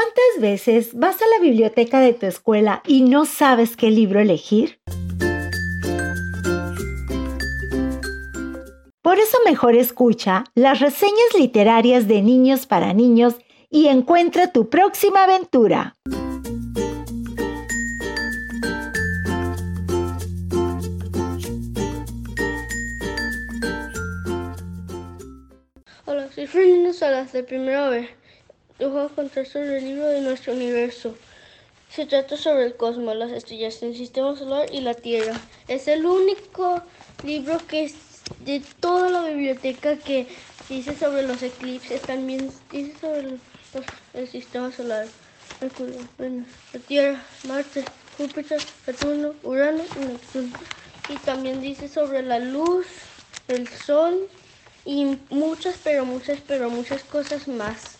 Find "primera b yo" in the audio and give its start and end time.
27.42-28.88